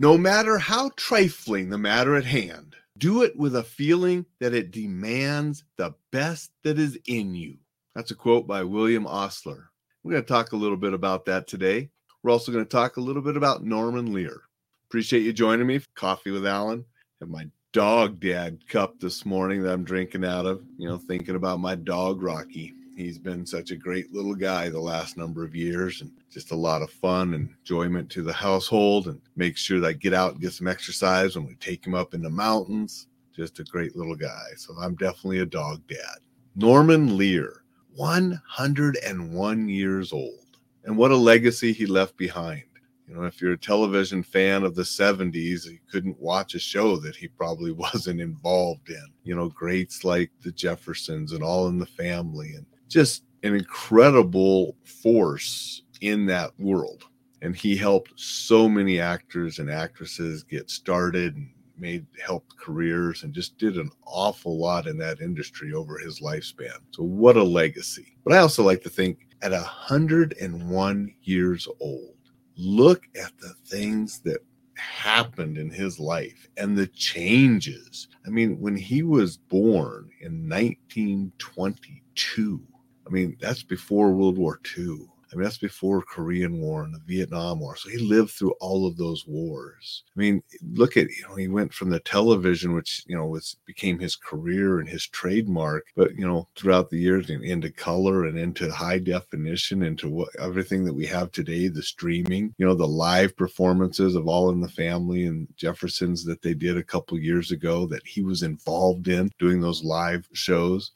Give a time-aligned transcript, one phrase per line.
[0.00, 4.72] No matter how trifling the matter at hand, do it with a feeling that it
[4.72, 7.58] demands the best that is in you.
[7.94, 9.70] That's a quote by William Osler.
[10.02, 11.90] We're going to talk a little bit about that today.
[12.24, 14.40] We're also going to talk a little bit about Norman Lear.
[14.88, 15.80] Appreciate you joining me.
[15.94, 16.84] Coffee with Alain.
[17.20, 21.36] Have my dog dad cup this morning that I'm drinking out of, you know, thinking
[21.36, 22.72] about my dog Rocky.
[22.96, 26.56] He's been such a great little guy the last number of years and just a
[26.56, 30.32] lot of fun and enjoyment to the household and make sure that I get out
[30.32, 33.08] and get some exercise when we take him up in the mountains.
[33.34, 34.46] Just a great little guy.
[34.56, 36.18] So I'm definitely a dog dad.
[36.54, 37.64] Norman Lear,
[37.96, 40.58] 101 years old.
[40.84, 42.62] And what a legacy he left behind.
[43.08, 46.96] You know, if you're a television fan of the 70s, you couldn't watch a show
[46.98, 49.06] that he probably wasn't involved in.
[49.24, 54.76] You know, greats like the Jeffersons and All in the Family and just an incredible
[55.02, 57.02] force in that world.
[57.42, 63.34] And he helped so many actors and actresses get started and made helped careers and
[63.34, 66.76] just did an awful lot in that industry over his lifespan.
[66.92, 68.16] So what a legacy.
[68.22, 72.14] But I also like to think at 101 years old,
[72.56, 74.38] look at the things that
[74.76, 78.06] happened in his life and the changes.
[78.24, 82.62] I mean, when he was born in 1922,
[83.06, 85.06] I mean, that's before World War II.
[85.34, 87.76] I mean, that's before Korean War and the Vietnam War.
[87.76, 90.04] So he lived through all of those wars.
[90.16, 93.56] I mean, look at you know he went from the television, which you know was
[93.66, 98.38] became his career and his trademark, but you know throughout the years into color and
[98.38, 102.86] into high definition, into what everything that we have today, the streaming, you know, the
[102.86, 107.50] live performances of All in the Family and Jeffersons that they did a couple years
[107.50, 110.92] ago that he was involved in doing those live shows.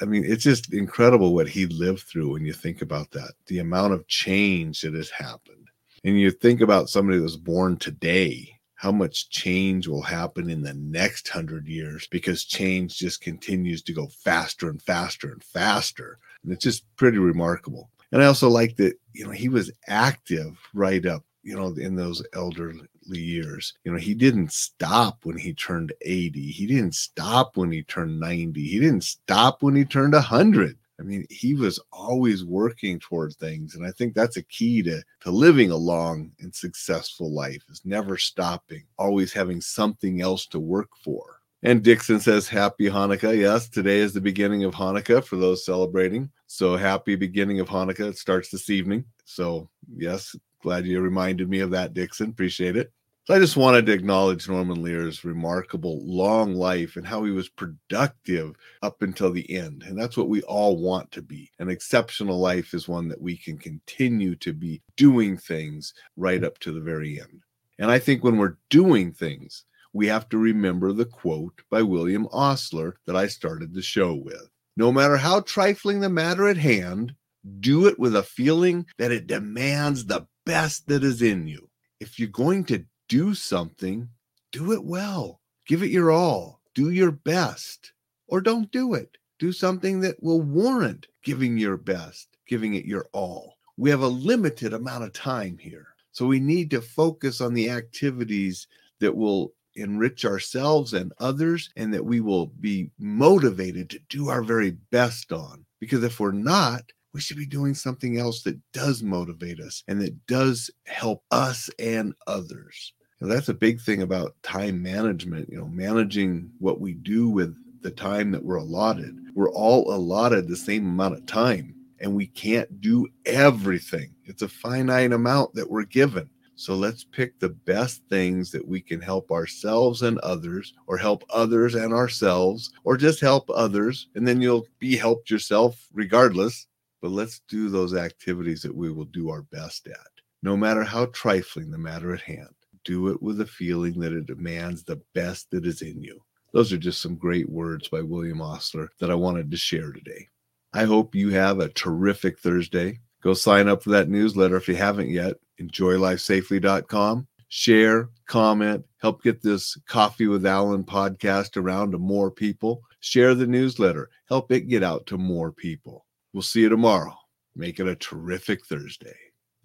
[0.00, 3.32] I mean, it's just incredible what he lived through when you think about that.
[3.46, 5.68] The amount of change that has happened.
[6.04, 10.62] And you think about somebody that was born today, how much change will happen in
[10.62, 16.18] the next hundred years because change just continues to go faster and faster and faster.
[16.44, 17.90] And it's just pretty remarkable.
[18.12, 21.96] And I also like that, you know, he was active right up, you know, in
[21.96, 23.74] those elderly years.
[23.84, 26.40] You know, he didn't stop when he turned 80.
[26.40, 28.62] He didn't stop when he turned 90.
[28.62, 30.76] He didn't stop when he turned 100.
[30.98, 33.74] I mean, he was always working toward things.
[33.74, 37.82] And I think that's a key to, to living a long and successful life is
[37.84, 41.40] never stopping, always having something else to work for.
[41.62, 43.36] And Dixon says, Happy Hanukkah.
[43.36, 46.30] Yes, today is the beginning of Hanukkah for those celebrating.
[46.46, 48.10] So happy beginning of Hanukkah.
[48.10, 49.04] It starts this evening.
[49.24, 52.30] So, yes, glad you reminded me of that, Dixon.
[52.30, 52.92] Appreciate it.
[53.26, 57.48] So I just wanted to acknowledge Norman Lear's remarkable long life and how he was
[57.48, 59.82] productive up until the end.
[59.82, 61.50] And that's what we all want to be.
[61.58, 66.58] An exceptional life is one that we can continue to be doing things right up
[66.60, 67.42] to the very end.
[67.80, 72.28] And I think when we're doing things, we have to remember the quote by William
[72.30, 74.48] Osler that I started the show with.
[74.76, 77.12] No matter how trifling the matter at hand,
[77.58, 81.68] do it with a feeling that it demands the best that is in you.
[81.98, 84.08] If you're going to do something,
[84.52, 85.40] do it well.
[85.66, 86.60] Give it your all.
[86.74, 87.92] Do your best.
[88.28, 89.16] Or don't do it.
[89.38, 93.56] Do something that will warrant giving your best, giving it your all.
[93.76, 95.88] We have a limited amount of time here.
[96.12, 98.66] So we need to focus on the activities
[99.00, 104.42] that will enrich ourselves and others and that we will be motivated to do our
[104.42, 105.66] very best on.
[105.80, 110.00] Because if we're not, we should be doing something else that does motivate us and
[110.00, 112.92] that does help us and others.
[113.20, 117.30] You know, that's a big thing about time management, you know, managing what we do
[117.30, 119.16] with the time that we're allotted.
[119.34, 124.14] We're all allotted the same amount of time and we can't do everything.
[124.24, 126.28] It's a finite amount that we're given.
[126.56, 131.22] So let's pick the best things that we can help ourselves and others, or help
[131.30, 134.08] others and ourselves, or just help others.
[134.14, 136.66] And then you'll be helped yourself regardless.
[137.02, 140.10] But let's do those activities that we will do our best at,
[140.42, 142.55] no matter how trifling the matter at hand
[142.86, 146.22] do it with a feeling that it demands the best that is in you.
[146.52, 150.28] Those are just some great words by William Osler that I wanted to share today.
[150.72, 153.00] I hope you have a terrific Thursday.
[153.22, 155.36] Go sign up for that newsletter if you haven't yet.
[155.60, 157.26] EnjoyLifeSafely.com.
[157.48, 162.82] Share, comment, help get this Coffee with Alain podcast around to more people.
[163.00, 166.06] Share the newsletter, help it get out to more people.
[166.32, 167.16] We'll see you tomorrow.
[167.54, 169.16] Make it a terrific Thursday.